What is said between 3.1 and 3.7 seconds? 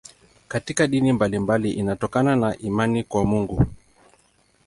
Mungu.